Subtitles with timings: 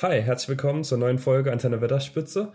[0.00, 2.52] Hi, herzlich willkommen zur neuen Folge Antenne Wetterspitze.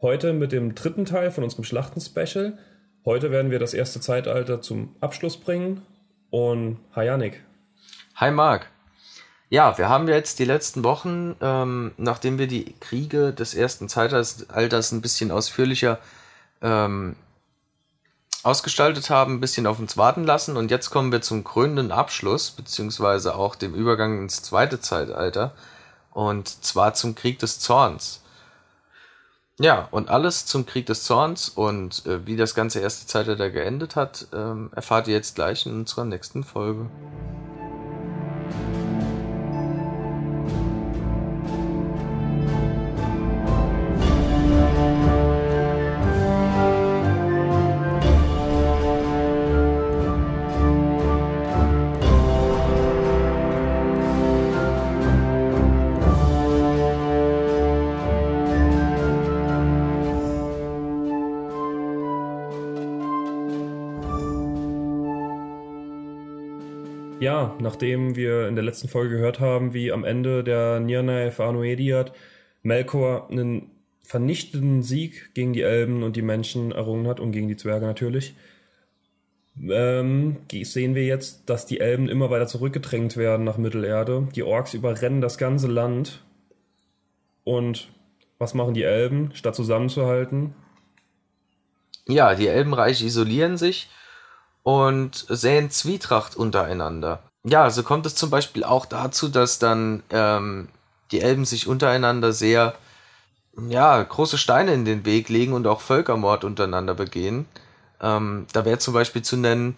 [0.00, 2.56] Heute mit dem dritten Teil von unserem Schlachten-Special.
[3.04, 5.82] Heute werden wir das erste Zeitalter zum Abschluss bringen.
[6.30, 7.44] Und hi Janik.
[8.14, 8.70] Hi Marc.
[9.50, 14.92] Ja, wir haben jetzt die letzten Wochen, ähm, nachdem wir die Kriege des ersten Zeitalters
[14.92, 15.98] ein bisschen ausführlicher
[16.62, 17.14] ähm,
[18.42, 20.56] ausgestaltet haben, ein bisschen auf uns warten lassen.
[20.56, 25.52] Und jetzt kommen wir zum krönenden Abschluss, beziehungsweise auch dem Übergang ins zweite Zeitalter.
[26.10, 28.22] Und zwar zum Krieg des Zorns.
[29.60, 33.94] Ja, und alles zum Krieg des Zorns und äh, wie das ganze erste Zeitalter geendet
[33.94, 36.88] hat, ähm, erfahrt ihr jetzt gleich in unserer nächsten Folge.
[67.70, 72.12] Nachdem wir in der letzten Folge gehört haben, wie am Ende der Nirnaev Arnoediat
[72.62, 73.70] Melkor einen
[74.02, 78.34] vernichtenden Sieg gegen die Elben und die Menschen errungen hat und gegen die Zwerge natürlich,
[79.56, 84.26] ähm, sehen wir jetzt, dass die Elben immer weiter zurückgedrängt werden nach Mittelerde.
[84.34, 86.24] Die Orks überrennen das ganze Land.
[87.44, 87.86] Und
[88.38, 90.54] was machen die Elben, statt zusammenzuhalten?
[92.08, 93.88] Ja, die Elbenreiche isolieren sich
[94.64, 97.29] und säen Zwietracht untereinander.
[97.44, 100.68] Ja, so kommt es zum Beispiel auch dazu, dass dann ähm,
[101.10, 102.74] die Elben sich untereinander sehr
[103.68, 107.46] ja, große Steine in den Weg legen und auch Völkermord untereinander begehen.
[108.00, 109.76] Ähm, da wäre zum Beispiel zu nennen,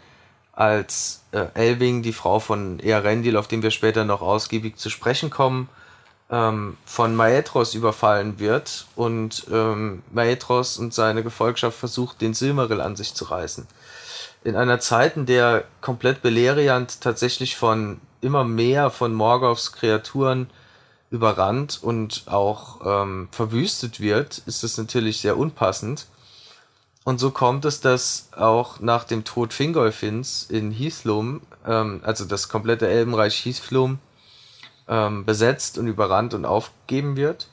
[0.53, 5.31] als äh, Elving, die Frau von Earendil, auf den wir später noch ausgiebig zu sprechen
[5.31, 5.69] kommen,
[6.31, 12.97] ähm, von Maetros überfallen wird und ähm, Maetros und seine Gefolgschaft versucht, den Silmaril an
[12.97, 13.67] sich zu reißen
[14.45, 20.51] in einer Zeit, in der komplett Beleriand tatsächlich von immer mehr von Morgoths Kreaturen
[21.11, 26.07] überrannt und auch ähm, verwüstet wird, ist das natürlich sehr unpassend.
[27.05, 32.49] Und so kommt es, dass auch nach dem Tod Fingolfins in Hithlum, ähm, also das
[32.49, 33.99] komplette Elbenreich Hithlum,
[34.89, 37.49] ähm, besetzt und überrannt und aufgegeben wird.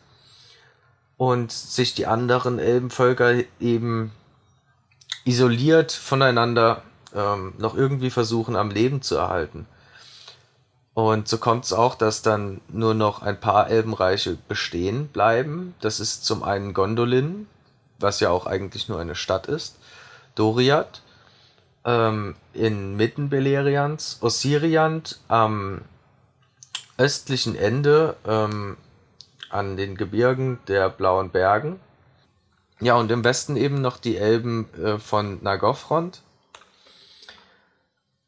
[1.17, 4.11] Und sich die anderen Elbenvölker eben
[5.29, 6.81] isoliert voneinander
[7.15, 9.67] ähm, noch irgendwie versuchen am Leben zu erhalten.
[10.95, 15.75] Und so kommt es auch, dass dann nur noch ein paar Elbenreiche bestehen bleiben.
[15.81, 17.47] Das ist zum einen Gondolin,
[17.99, 19.77] was ja auch eigentlich nur eine Stadt ist,
[20.33, 21.03] Doriath
[21.85, 25.81] ähm, inmitten Beleriands, Ossiriant am
[26.97, 28.77] östlichen Ende ähm,
[29.49, 31.79] an den Gebirgen der Blauen Bergen
[32.81, 36.21] ja, und im Westen eben noch die Elben äh, von Nagothrond.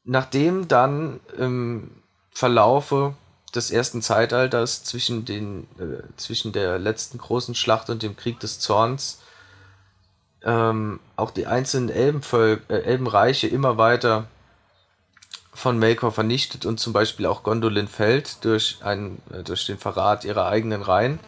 [0.04, 1.92] Nachdem dann im
[2.32, 3.16] Verlaufe
[3.56, 8.60] des ersten Zeitalters zwischen, den, äh, zwischen der letzten großen Schlacht und dem Krieg des
[8.60, 9.22] Zorns
[10.44, 14.28] ähm, auch die einzelnen Elbenvöl äh, Elbenreiche immer weiter
[15.54, 20.26] von Melkor vernichtet und zum Beispiel auch Gondolin fällt durch, einen, äh, durch den Verrat
[20.26, 21.20] ihrer eigenen Reihen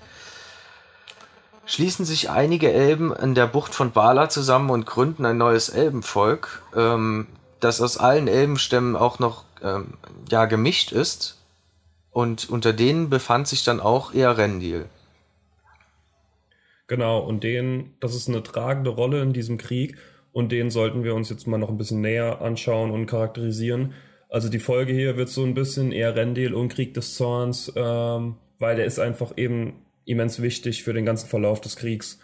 [1.66, 6.64] schließen sich einige Elben in der Bucht von Bala zusammen und gründen ein neues Elbenvolk,
[6.76, 7.28] ähm,
[7.60, 9.94] das aus allen Elbenstämmen auch noch ähm,
[10.30, 11.40] ja, gemischt ist.
[12.12, 14.86] Und unter denen befand sich dann auch Earendil.
[16.88, 19.98] Genau, und den, das ist eine tragende Rolle in diesem Krieg
[20.32, 23.94] und den sollten wir uns jetzt mal noch ein bisschen näher anschauen und charakterisieren.
[24.30, 28.76] Also die Folge hier wird so ein bisschen Earendil und Krieg des Zorns, ähm, weil
[28.76, 32.20] der ist einfach eben immens wichtig für den ganzen Verlauf des Kriegs.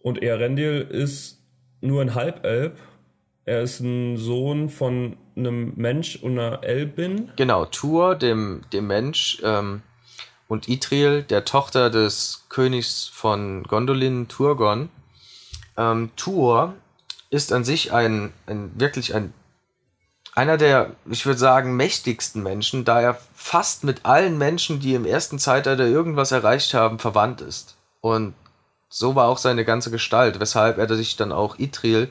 [0.00, 1.42] Und Earendil ist
[1.80, 2.78] nur ein Halbelb.
[3.44, 7.30] Er ist ein Sohn von einem Mensch und einer Elbin.
[7.36, 9.82] Genau, Tur, dem, dem Mensch, ähm,
[10.50, 14.90] und Itriel, der Tochter des Königs von Gondolin, Turgon.
[15.76, 16.74] Ähm, Tur
[17.30, 19.32] ist an sich ein, ein wirklich ein
[20.34, 25.04] einer der, ich würde sagen, mächtigsten Menschen, da er fast mit allen Menschen, die im
[25.04, 27.76] ersten Zeitalter irgendwas erreicht haben, verwandt ist.
[28.00, 28.34] Und
[28.88, 32.10] so war auch seine ganze Gestalt, weshalb er sich dann auch Itril,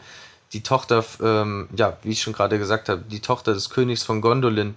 [0.54, 4.22] die Tochter, ähm, ja, wie ich schon gerade gesagt habe, die Tochter des Königs von
[4.22, 4.76] Gondolin,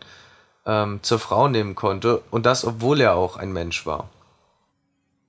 [0.67, 2.23] ähm, zur Frau nehmen konnte.
[2.31, 4.09] Und das, obwohl er auch ein Mensch war.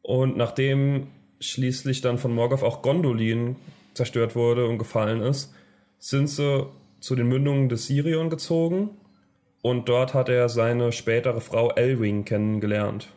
[0.02, 1.08] Und nachdem
[1.40, 3.56] schließlich dann von Morgoth auch Gondolin
[3.94, 5.54] zerstört wurde und gefallen ist,
[6.00, 6.68] sind sie
[7.04, 8.92] zu den Mündungen des Sirion gezogen
[9.62, 13.10] und dort hat er seine spätere Frau Elwing kennengelernt.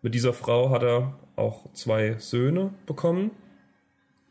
[0.00, 3.32] Mit dieser Frau hat er auch zwei Söhne bekommen.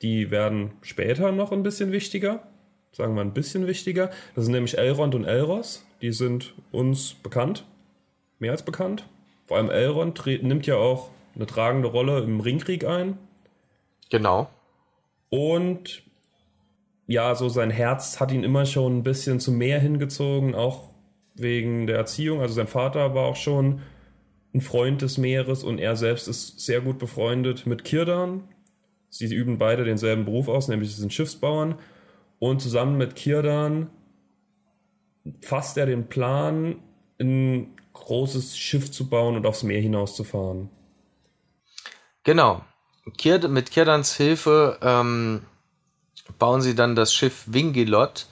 [0.01, 2.47] Die werden später noch ein bisschen wichtiger.
[2.93, 4.11] Sagen wir ein bisschen wichtiger.
[4.33, 5.85] Das sind nämlich Elrond und Elros.
[6.01, 7.65] Die sind uns bekannt.
[8.39, 9.03] Mehr als bekannt.
[9.45, 13.17] Vor allem Elrond nimmt ja auch eine tragende Rolle im Ringkrieg ein.
[14.09, 14.49] Genau.
[15.27, 16.01] Und
[17.09, 20.93] ja, so sein Herz hat ihn immer schon ein bisschen zum Meer hingezogen, auch
[21.33, 22.39] wegen der Erziehung.
[22.39, 23.81] Also sein Vater war auch schon
[24.53, 28.43] ein Freund des Meeres und er selbst ist sehr gut befreundet mit Kirdan.
[29.09, 31.79] Sie üben beide denselben Beruf aus, nämlich sie sind Schiffsbauern.
[32.37, 33.89] Und zusammen mit Kirdan
[35.41, 36.75] fasst er den Plan,
[37.19, 40.69] ein großes Schiff zu bauen und aufs Meer hinauszufahren.
[42.23, 42.61] Genau.
[43.47, 45.41] mit Kirdans Hilfe ähm,
[46.37, 48.27] bauen sie dann das Schiff Wingilot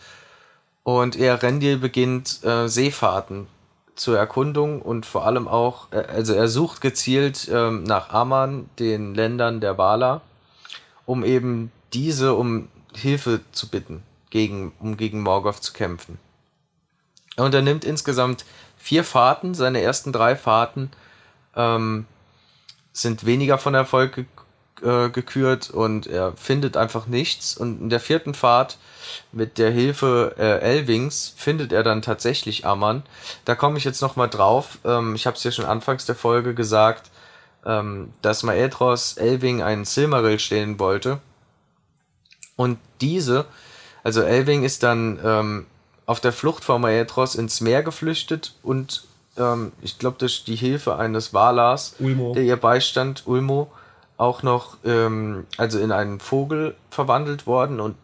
[0.83, 3.47] und er Rendil beginnt äh, Seefahrten
[3.95, 9.15] zur Erkundung und vor allem auch, äh, also er sucht gezielt äh, nach Aman, den
[9.15, 10.21] Ländern der Wala,
[11.05, 16.19] um eben diese um Hilfe zu bitten, gegen, um gegen Morgoth zu kämpfen.
[17.35, 18.45] Er nimmt insgesamt
[18.77, 20.91] vier Fahrten, seine ersten drei Fahrten
[21.55, 22.05] ähm,
[22.93, 24.25] sind weniger von Erfolg
[24.83, 27.57] äh, gekürt und er findet einfach nichts.
[27.57, 28.77] Und in der vierten Fahrt
[29.31, 33.03] mit der Hilfe äh, Elvings findet er dann tatsächlich Ammann.
[33.45, 34.79] Da komme ich jetzt nochmal drauf.
[34.85, 37.09] Ähm, ich habe es ja schon anfangs der Folge gesagt,
[37.65, 41.19] ähm, dass Maedros Elving einen Silmaril stehlen wollte.
[42.55, 43.45] Und diese,
[44.03, 45.65] also Elving ist dann ähm,
[46.05, 49.03] auf der Flucht vor Maedros ins Meer geflüchtet und
[49.37, 52.33] ähm, ich glaube durch die Hilfe eines Walars, Ulmo.
[52.33, 53.71] der ihr beistand, Ulmo,
[54.17, 57.95] auch noch ähm, also in einen Vogel verwandelt worden und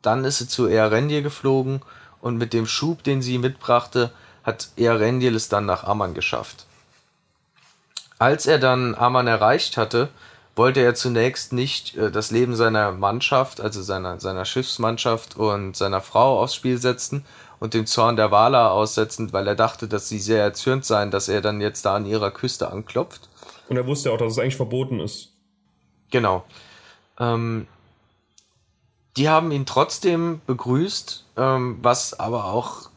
[0.00, 1.82] dann ist sie zu Earendil geflogen
[2.20, 4.10] und mit dem Schub, den sie mitbrachte,
[4.42, 6.66] hat Earendil es dann nach Amman geschafft.
[8.18, 10.08] Als er dann Amman erreicht hatte,
[10.54, 16.00] wollte er zunächst nicht äh, das Leben seiner Mannschaft, also seiner, seiner Schiffsmannschaft und seiner
[16.00, 17.24] Frau aufs Spiel setzen
[17.58, 21.28] und den Zorn der Wala aussetzen, weil er dachte, dass sie sehr erzürnt seien, dass
[21.28, 23.28] er dann jetzt da an ihrer Küste anklopft.
[23.68, 25.31] Und er wusste auch, dass es eigentlich verboten ist.
[26.12, 26.44] Genau.
[27.18, 27.66] Ähm,
[29.16, 32.90] die haben ihn trotzdem begrüßt, ähm, was aber auch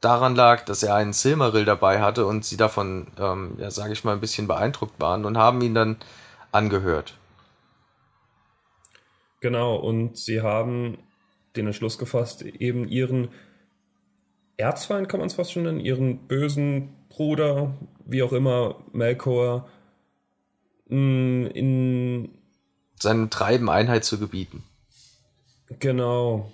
[0.00, 4.02] daran lag, dass er einen Silmaril dabei hatte und sie davon, ähm, ja, sage ich
[4.02, 5.96] mal, ein bisschen beeindruckt waren und haben ihn dann
[6.50, 7.16] angehört.
[9.40, 10.98] Genau, und sie haben
[11.56, 13.28] den Entschluss gefasst, eben ihren
[14.56, 17.74] Erzfeind, kann man es fast schon nennen, ihren bösen Bruder,
[18.04, 19.68] wie auch immer, Melkor,
[20.88, 22.41] mm, in
[23.02, 24.64] seinem Treiben Einheit zu gebieten.
[25.78, 26.52] Genau.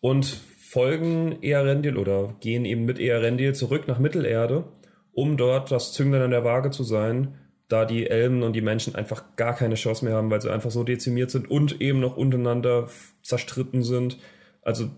[0.00, 0.26] Und
[0.74, 4.64] folgen Earendil oder gehen eben mit Earendil zurück nach Mittelerde,
[5.12, 7.38] um dort das Zünglein an der Waage zu sein,
[7.68, 10.70] da die Elben und die Menschen einfach gar keine Chance mehr haben, weil sie einfach
[10.70, 12.88] so dezimiert sind und eben noch untereinander
[13.22, 14.18] zerstritten sind.
[14.62, 14.90] Also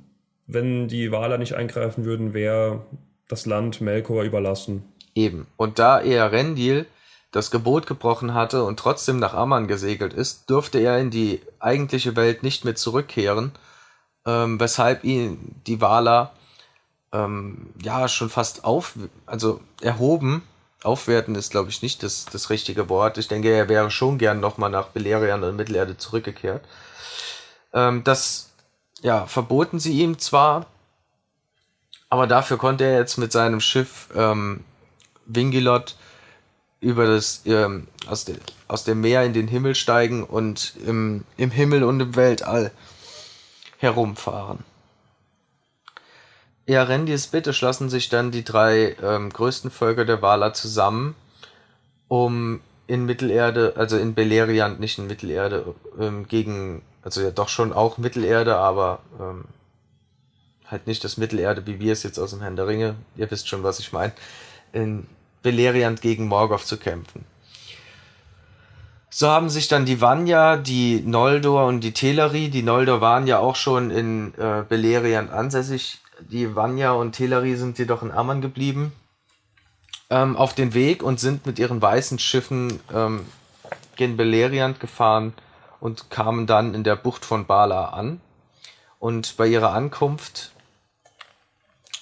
[0.47, 2.87] wenn die Waler nicht eingreifen würden, wäre
[3.29, 4.85] das Land Melkor überlassen.
[5.15, 5.47] Eben.
[5.57, 6.87] Und da Earendil
[7.37, 12.17] das Gebot gebrochen hatte und trotzdem nach Amman gesegelt ist, durfte er in die eigentliche
[12.17, 13.53] Welt nicht mehr zurückkehren,
[14.25, 16.33] ähm, weshalb ihn die Wala
[17.13, 18.95] ähm, ja schon fast auf,
[19.27, 20.43] also erhoben,
[20.83, 23.19] aufwerten ist glaube ich nicht das, das richtige Wort.
[23.19, 26.65] Ich denke, er wäre schon gern nochmal nach Beleriand und Mittelerde zurückgekehrt.
[27.75, 28.51] Ähm, das
[29.03, 30.67] ja, verboten sie ihm zwar,
[32.09, 34.65] aber dafür konnte er jetzt mit seinem Schiff ähm,
[35.27, 35.97] Wingilot
[36.81, 38.37] über das ähm, aus, de,
[38.69, 42.71] aus dem Meer in den Himmel steigen und im, im Himmel und im Weltall
[43.79, 44.59] herumfahren.
[46.67, 51.15] Ja, Rendis Bitte schlossen sich dann die drei ähm, größten Völker der Wala zusammen,
[52.09, 57.73] um in Mittelerde, also in Beleriand, nicht in Mittelerde, ähm, gegen, also ja doch schon
[57.73, 59.45] auch Mittelerde, aber ähm,
[60.67, 63.49] halt nicht das Mittelerde, wie wir es jetzt aus dem Herrn der Ringe, ihr wisst
[63.49, 64.13] schon, was ich meine,
[64.73, 65.07] in
[65.43, 67.25] Beleriand gegen Morgoth zu kämpfen.
[69.11, 73.39] So haben sich dann die Vanya, die Noldor und die Teleri, die Noldor waren ja
[73.39, 78.93] auch schon in äh, Beleriand ansässig, die Vanya und Teleri sind jedoch in Amman geblieben,
[80.11, 83.25] ähm, auf den Weg und sind mit ihren weißen Schiffen ähm,
[83.97, 85.33] gen Beleriand gefahren
[85.81, 88.21] und kamen dann in der Bucht von Bala an.
[88.99, 90.53] Und bei ihrer Ankunft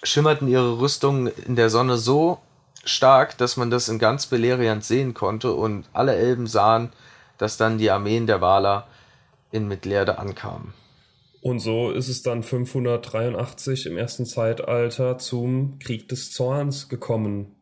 [0.02, 2.40] schimmerten ihre Rüstungen in der Sonne so
[2.84, 6.92] stark, dass man das in ganz Beleriand sehen konnte und alle Elben sahen,
[7.38, 8.86] dass dann die Armeen der Waler
[9.50, 10.72] in Mittelerde ankamen.
[11.40, 17.54] Und so ist es dann 583 im ersten Zeitalter zum Krieg des Zorns gekommen,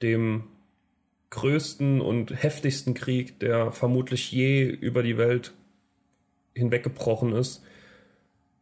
[0.00, 0.44] dem
[1.30, 5.54] größten und heftigsten Krieg, der vermutlich je über die Welt
[6.54, 7.62] hinweggebrochen ist.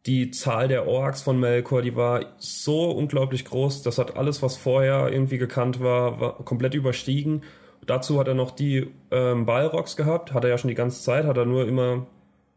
[0.05, 4.55] Die Zahl der Orks von Melkor, die war so unglaublich groß, das hat alles, was
[4.55, 7.41] vorher irgendwie gekannt war, war komplett überstiegen.
[7.87, 11.25] Dazu hat er noch die ähm, Balrogs gehabt, hat er ja schon die ganze Zeit,
[11.25, 12.05] hat er nur immer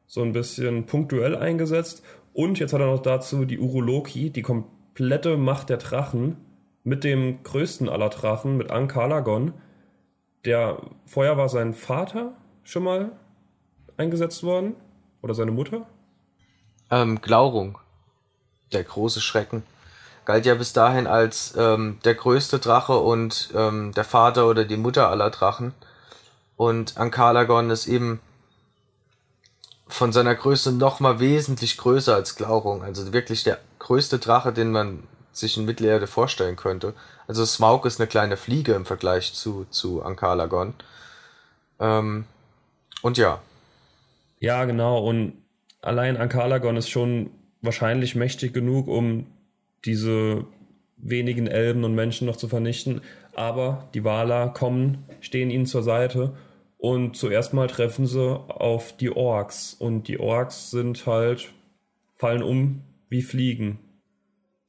[0.07, 2.02] so ein bisschen punktuell eingesetzt.
[2.35, 6.37] Und jetzt hat er noch dazu die Uruloki, die komplette Macht der Drachen,
[6.85, 9.52] mit dem größten aller Drachen, mit Ankalagon.
[10.45, 13.12] Der vorher war sein Vater schon mal
[13.97, 14.75] eingesetzt worden.
[15.21, 15.87] Oder seine Mutter?
[16.90, 17.78] Ähm, Glaurung.
[18.73, 19.62] Der große Schrecken.
[20.25, 24.76] Galt ja bis dahin als ähm, der größte Drache und ähm, der Vater oder die
[24.76, 25.73] Mutter aller Drachen.
[26.57, 28.21] Und Ankalagon ist eben
[29.87, 32.83] von seiner Größe noch mal wesentlich größer als Glaurung.
[32.83, 36.95] Also wirklich der größte Drache, den man sich in Mittelerde vorstellen könnte.
[37.26, 40.75] Also Smaug ist eine kleine Fliege im Vergleich zu, zu Ankalagon.
[41.80, 42.26] Ähm,
[43.02, 43.40] und ja.
[44.40, 44.99] Ja, genau.
[44.99, 45.42] Und
[45.80, 47.30] allein Ankalagon ist schon
[47.62, 49.26] wahrscheinlich mächtig genug, um
[49.85, 50.44] diese
[50.97, 53.00] wenigen Elben und Menschen noch zu vernichten.
[53.35, 56.35] Aber die Wala kommen, stehen ihnen zur Seite
[56.76, 59.75] und zuerst mal treffen sie auf die Orks.
[59.75, 61.52] Und die Orks sind halt,
[62.16, 63.78] fallen um wie Fliegen.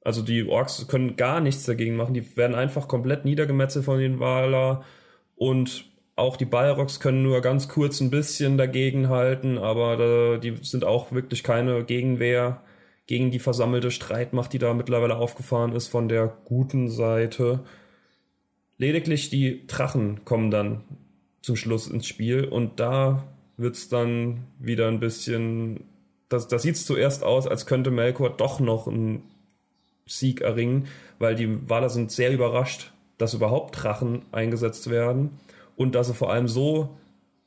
[0.01, 2.13] Also die Orks können gar nichts dagegen machen.
[2.13, 4.83] Die werden einfach komplett niedergemetzelt von den Waler.
[5.35, 5.85] Und
[6.19, 11.11] auch die Balrogs können nur ganz kurz ein bisschen dagegen halten, aber die sind auch
[11.11, 12.61] wirklich keine Gegenwehr
[13.07, 17.61] gegen die versammelte Streitmacht, die da mittlerweile aufgefahren ist von der guten Seite.
[18.77, 20.83] Lediglich die Drachen kommen dann
[21.41, 23.23] zum Schluss ins Spiel und da
[23.57, 25.85] wird es dann wieder ein bisschen.
[26.29, 29.23] Das, das sieht zuerst aus, als könnte Melkor doch noch einen
[30.05, 35.31] Sieg erringen, weil die Waler sind sehr überrascht, dass überhaupt Drachen eingesetzt werden
[35.79, 36.97] und dass sie vor allem so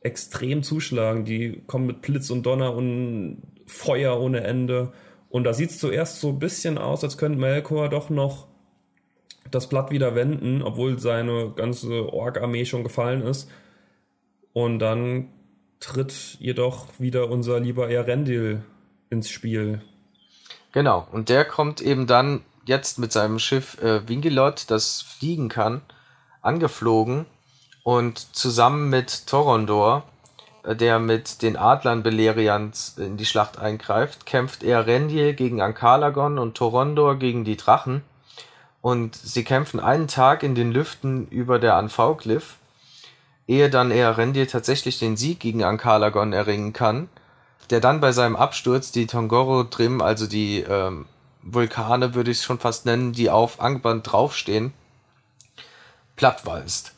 [0.00, 1.26] extrem zuschlagen.
[1.26, 4.94] Die kommen mit Blitz und Donner und Feuer ohne Ende.
[5.28, 8.46] Und da sieht es zuerst so ein bisschen aus, als könnte Melkor doch noch
[9.50, 13.50] das Blatt wieder wenden, obwohl seine ganze Ork-Armee schon gefallen ist.
[14.54, 15.28] Und dann
[15.78, 18.62] tritt jedoch wieder unser lieber Erendil
[19.10, 19.82] ins Spiel.
[20.72, 25.82] Genau, und der kommt eben dann jetzt mit seinem Schiff äh, Wingelot, das fliegen kann,
[26.40, 27.26] angeflogen
[27.82, 30.04] und zusammen mit Torondor,
[30.64, 36.38] äh, der mit den Adlern Beleriand in die Schlacht eingreift, kämpft er Rendil gegen Ankalagon
[36.38, 38.02] und Torondor gegen die Drachen.
[38.80, 42.56] Und sie kämpfen einen Tag in den Lüften über der Anfauglyph
[43.46, 47.08] ehe dann Earendil tatsächlich den Sieg gegen Ankalagon erringen kann,
[47.70, 51.06] der dann bei seinem Absturz die Tongoro Trim, also die ähm,
[51.42, 54.72] Vulkane würde ich es schon fast nennen, die auf Angband draufstehen,
[56.16, 56.94] plattwalzt.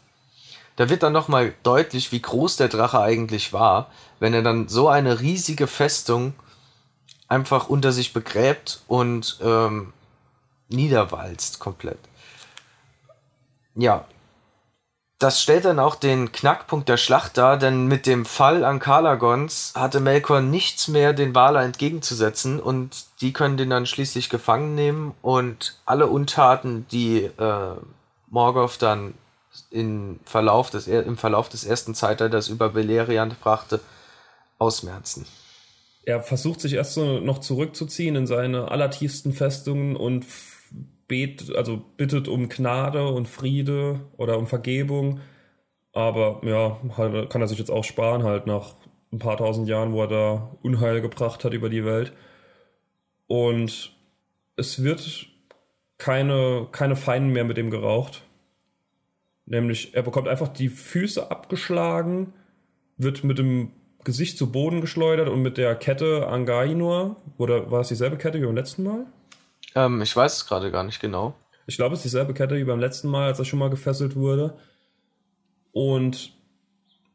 [0.76, 4.88] Da wird dann nochmal deutlich, wie groß der Drache eigentlich war, wenn er dann so
[4.88, 6.34] eine riesige Festung
[7.28, 9.92] einfach unter sich begräbt und ähm,
[10.68, 11.98] niederwalzt komplett.
[13.76, 14.04] Ja,
[15.18, 19.72] das stellt dann auch den Knackpunkt der Schlacht dar, denn mit dem Fall an Kalagons
[19.74, 25.14] hatte Melkor nichts mehr den Waler entgegenzusetzen und die können den dann schließlich gefangen nehmen
[25.22, 27.76] und alle Untaten, die äh,
[28.28, 29.14] Morgoth dann
[29.74, 33.80] in Verlauf des, im Verlauf des ersten Zeitalters über Beleriand brachte,
[34.58, 35.26] ausmerzen.
[36.04, 40.24] Er versucht sich erst so noch zurückzuziehen in seine allertiefsten Festungen und
[41.08, 45.20] bet, also bittet um Gnade und Friede oder um Vergebung.
[45.92, 46.78] Aber ja,
[47.28, 48.74] kann er sich jetzt auch sparen, halt nach
[49.12, 52.12] ein paar tausend Jahren, wo er da Unheil gebracht hat über die Welt.
[53.26, 53.92] Und
[54.56, 55.26] es wird
[55.98, 58.23] keine, keine Feinen mehr mit ihm geraucht.
[59.46, 62.32] Nämlich, er bekommt einfach die Füße abgeschlagen,
[62.96, 63.72] wird mit dem
[64.04, 68.46] Gesicht zu Boden geschleudert und mit der Kette Angainur, oder war es dieselbe Kette wie
[68.46, 69.06] beim letzten Mal?
[69.74, 71.34] Ähm, ich weiß es gerade gar nicht genau.
[71.66, 74.16] Ich glaube, es ist dieselbe Kette wie beim letzten Mal, als er schon mal gefesselt
[74.16, 74.56] wurde.
[75.72, 76.32] Und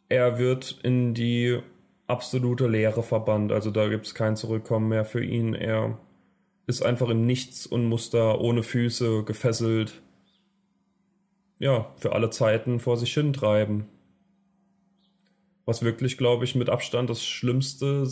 [0.10, 1.60] er wird in die
[2.08, 3.52] absolute Leere verbannt.
[3.52, 5.54] Also da gibt es kein Zurückkommen mehr für ihn.
[5.54, 6.00] Er
[6.66, 10.02] ist einfach im Nichts und muss da ohne Füße gefesselt,
[11.60, 13.88] ja, für alle Zeiten vor sich hin treiben.
[15.66, 18.08] Was wirklich, glaube ich, mit Abstand das Schlimmste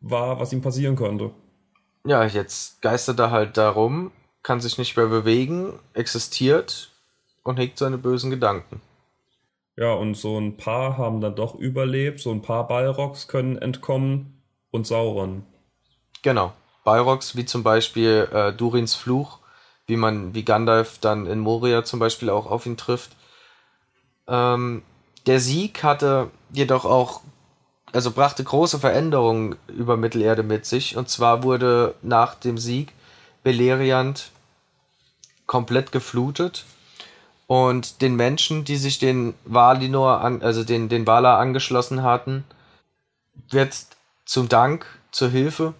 [0.00, 1.32] war, was ihm passieren konnte
[2.06, 6.90] ja, jetzt geistert er halt darum, kann sich nicht mehr bewegen, existiert
[7.42, 8.80] und hegt seine bösen Gedanken.
[9.76, 14.42] Ja, und so ein paar haben dann doch überlebt, so ein paar Balrogs können entkommen
[14.70, 15.44] und Sauron.
[16.22, 16.52] Genau.
[16.84, 19.40] Balrogs, wie zum Beispiel äh, Durins Fluch,
[19.86, 23.12] wie man, wie Gandalf dann in Moria zum Beispiel auch auf ihn trifft.
[24.26, 24.82] Ähm,
[25.26, 27.20] der Sieg hatte jedoch auch,
[27.92, 30.96] also brachte große Veränderungen über Mittelerde mit sich.
[30.96, 32.92] Und zwar wurde nach dem Sieg
[33.42, 34.30] Beleriand
[35.46, 36.64] komplett geflutet
[37.46, 42.44] und den Menschen, die sich den Valinor, an, also den, den Valar angeschlossen hatten,
[43.50, 43.74] wird
[44.24, 45.74] zum Dank, zur Hilfe,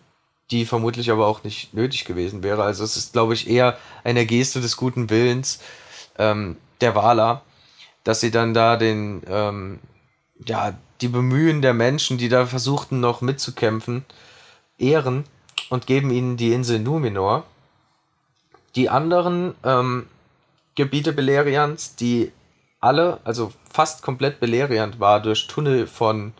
[0.51, 2.63] die vermutlich aber auch nicht nötig gewesen wäre.
[2.63, 5.61] Also es ist, glaube ich, eher eine Geste des guten Willens
[6.19, 7.43] ähm, der Valar,
[8.05, 9.81] dass sie dann da den, ähm,
[10.47, 14.05] ja, die Bemühen der Menschen, die da versuchten noch mitzukämpfen,
[14.79, 15.25] ehren
[15.71, 17.45] und geben ihnen die Insel Numenor.
[18.77, 20.07] Die anderen ähm,
[20.75, 22.33] Gebiete Beleriands, die
[22.81, 26.33] alle, also fast komplett Beleriand war, durch Tunnel von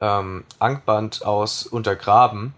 [0.00, 2.54] ähm, Angband aus untergraben.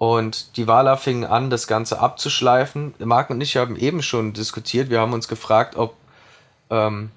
[0.00, 2.94] Und die Wala fingen an, das Ganze abzuschleifen.
[3.00, 4.88] Marc und ich haben eben schon diskutiert.
[4.88, 5.94] Wir haben uns gefragt, ob,
[6.70, 7.10] ähm,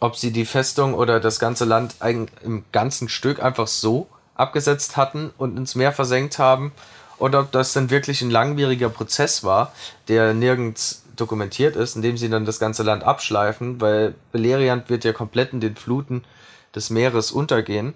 [0.00, 1.94] ob sie die Festung oder das ganze Land
[2.42, 6.72] im ganzen Stück einfach so abgesetzt hatten und ins Meer versenkt haben.
[7.18, 9.72] Oder ob das dann wirklich ein langwieriger Prozess war,
[10.08, 15.12] der nirgends dokumentiert ist, indem sie dann das ganze Land abschleifen, weil Beleriand wird ja
[15.12, 16.24] komplett in den Fluten
[16.74, 17.94] des Meeres untergehen.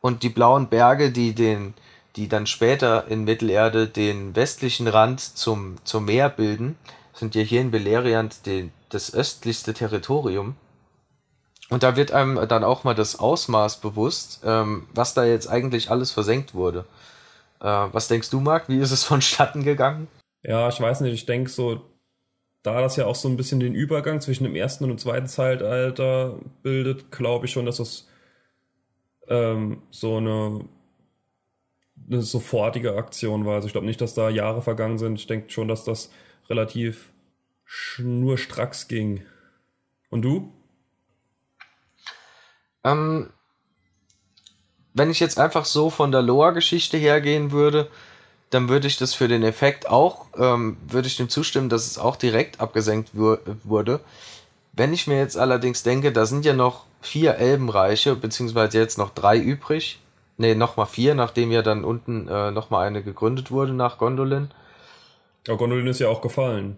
[0.00, 1.74] Und die blauen Berge, die den,
[2.16, 6.76] die dann später in Mittelerde den westlichen Rand zum, zum Meer bilden,
[7.12, 10.56] sind ja hier in Beleriand den, das östlichste Territorium.
[11.68, 15.90] Und da wird einem dann auch mal das Ausmaß bewusst, ähm, was da jetzt eigentlich
[15.90, 16.86] alles versenkt wurde.
[17.60, 18.68] Äh, was denkst du, Marc?
[18.68, 20.08] Wie ist es vonstatten gegangen?
[20.42, 21.14] Ja, ich weiß nicht.
[21.14, 21.82] Ich denke so,
[22.62, 25.26] da das ja auch so ein bisschen den Übergang zwischen dem ersten und dem zweiten
[25.26, 28.08] Zeitalter bildet, glaube ich schon, dass das
[29.28, 30.64] ähm, so eine,
[32.08, 33.54] eine sofortige Aktion war.
[33.54, 35.18] Also ich glaube nicht, dass da Jahre vergangen sind.
[35.18, 36.10] Ich denke schon, dass das
[36.48, 37.10] relativ
[37.64, 39.22] schnurstracks ging.
[40.10, 40.52] Und du?
[42.84, 43.30] Ähm,
[44.94, 47.90] wenn ich jetzt einfach so von der Lore-Geschichte hergehen würde,
[48.50, 51.98] dann würde ich das für den Effekt auch, ähm, würde ich dem zustimmen, dass es
[51.98, 54.00] auch direkt abgesenkt wurde.
[54.72, 59.10] Wenn ich mir jetzt allerdings denke, da sind ja noch vier Elbenreiche, beziehungsweise jetzt noch
[59.10, 59.98] drei übrig.
[60.38, 64.50] Ne, nochmal vier, nachdem ja dann unten äh, nochmal eine gegründet wurde nach Gondolin.
[65.46, 66.76] Ja, Gondolin ist ja auch gefallen.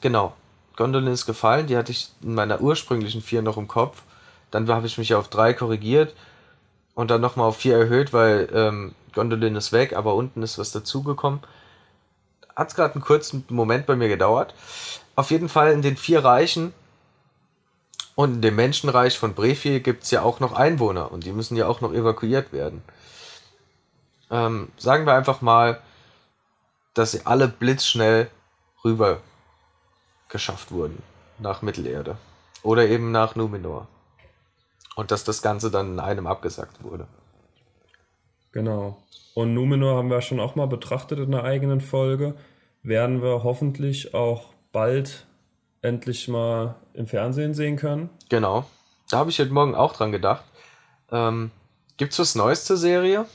[0.00, 0.34] Genau.
[0.76, 4.02] Gondolin ist gefallen, die hatte ich in meiner ursprünglichen vier noch im Kopf.
[4.50, 6.14] Dann habe ich mich auf drei korrigiert
[6.94, 10.72] und dann nochmal auf vier erhöht, weil ähm, Gondolin ist weg, aber unten ist was
[10.72, 11.40] dazugekommen.
[12.54, 14.54] Hat es gerade einen kurzen Moment bei mir gedauert.
[15.14, 16.74] Auf jeden Fall in den vier Reichen
[18.14, 21.56] und in dem Menschenreich von Brefie gibt es ja auch noch Einwohner und die müssen
[21.56, 22.82] ja auch noch evakuiert werden.
[24.30, 25.80] Ähm, sagen wir einfach mal,
[26.94, 28.30] dass sie alle blitzschnell
[28.84, 29.20] rüber
[30.28, 31.02] geschafft wurden
[31.38, 32.16] nach Mittelerde
[32.62, 33.88] oder eben nach Numenor.
[34.94, 37.06] Und dass das Ganze dann in einem abgesagt wurde.
[38.52, 39.02] Genau.
[39.34, 42.34] Und Numenor haben wir schon auch mal betrachtet in einer eigenen Folge.
[42.82, 45.26] Werden wir hoffentlich auch bald
[45.82, 48.08] endlich mal im Fernsehen sehen können.
[48.28, 48.64] Genau.
[49.10, 50.44] Da habe ich heute Morgen auch dran gedacht.
[51.10, 51.50] Ähm,
[51.96, 53.26] Gibt es was Neues zur Serie?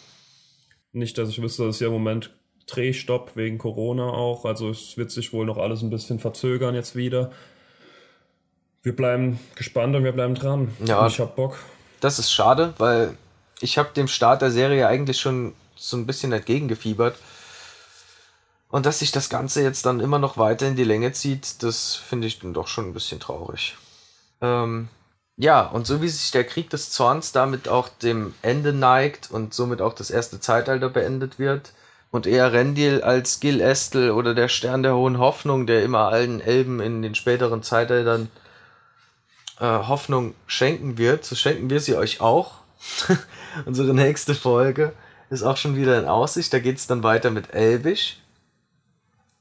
[0.93, 2.31] Nicht, dass ich wüsste, dass ja im Moment
[2.65, 4.45] Drehstopp wegen Corona auch.
[4.45, 7.31] Also es wird sich wohl noch alles ein bisschen verzögern jetzt wieder.
[8.81, 10.71] Wir bleiben gespannt und wir bleiben dran.
[10.85, 11.57] Ja, und ich hab Bock.
[11.99, 13.17] Das ist schade, weil
[13.59, 17.15] ich habe dem Start der Serie eigentlich schon so ein bisschen entgegengefiebert.
[18.69, 21.95] Und dass sich das Ganze jetzt dann immer noch weiter in die Länge zieht, das
[21.95, 23.77] finde ich dann doch schon ein bisschen traurig.
[24.41, 24.89] Ähm,
[25.37, 29.53] ja, und so wie sich der Krieg des Zorns damit auch dem Ende neigt und
[29.53, 31.73] somit auch das erste Zeitalter beendet wird
[32.11, 36.41] und eher Rendil als Gil Estel oder der Stern der hohen Hoffnung, der immer allen
[36.41, 38.29] Elben in den späteren Zeitaltern
[39.59, 42.55] äh, Hoffnung schenken wird, so schenken wir sie euch auch.
[43.65, 44.93] Unsere nächste Folge
[45.29, 46.53] ist auch schon wieder in Aussicht.
[46.53, 48.17] Da geht es dann weiter mit Elbisch.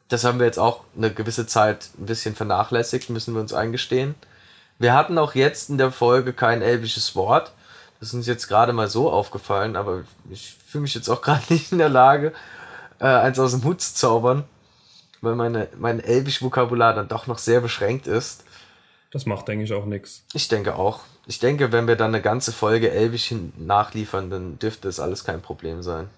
[0.08, 4.14] Das haben wir jetzt auch eine gewisse Zeit ein bisschen vernachlässigt, müssen wir uns eingestehen.
[4.78, 7.52] Wir hatten auch jetzt in der Folge kein elbisches Wort.
[7.98, 11.52] Das ist uns jetzt gerade mal so aufgefallen, aber ich fühle mich jetzt auch gerade
[11.52, 12.32] nicht in der Lage,
[13.00, 14.44] äh, eins aus dem Hut zu zaubern,
[15.22, 18.44] weil meine, mein elbisch-Vokabular dann doch noch sehr beschränkt ist.
[19.10, 20.24] Das macht, denke ich, auch nichts.
[20.34, 21.00] Ich denke auch.
[21.26, 25.40] Ich denke, wenn wir dann eine ganze Folge Elbisch nachliefern, dann dürfte es alles kein
[25.40, 26.08] Problem sein.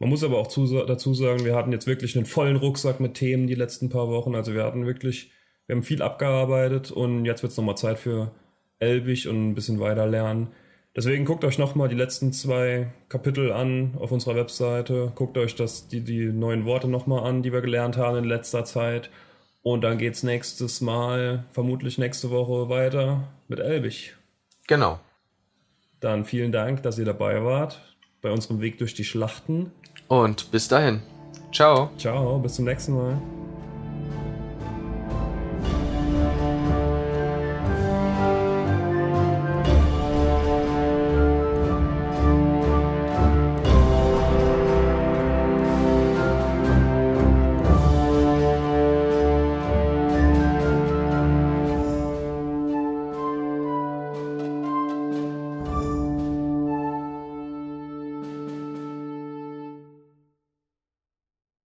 [0.00, 3.14] Man muss aber auch zu, dazu sagen, wir hatten jetzt wirklich einen vollen Rucksack mit
[3.14, 4.34] Themen die letzten paar Wochen.
[4.34, 5.30] Also wir hatten wirklich,
[5.66, 8.32] wir haben viel abgearbeitet und jetzt wird es nochmal Zeit für
[8.78, 10.48] Elbisch und ein bisschen weiter lernen.
[10.96, 15.12] Deswegen guckt euch nochmal die letzten zwei Kapitel an auf unserer Webseite.
[15.14, 18.64] Guckt euch das, die, die neuen Worte nochmal an, die wir gelernt haben in letzter
[18.64, 19.10] Zeit.
[19.62, 24.16] Und dann geht's nächstes Mal, vermutlich nächste Woche weiter mit Elbig.
[24.66, 24.98] Genau.
[26.00, 27.78] Dann vielen Dank, dass ihr dabei wart
[28.22, 29.72] bei unserem Weg durch die Schlachten.
[30.10, 31.02] Und bis dahin.
[31.52, 31.90] Ciao.
[31.96, 33.16] Ciao, bis zum nächsten Mal.